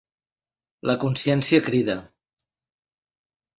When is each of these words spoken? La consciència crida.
La 0.91 0.95
consciència 1.03 1.61
crida. 1.69 1.99